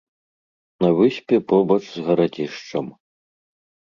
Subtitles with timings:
[0.85, 2.85] На выспе, побач з гарадзішчам.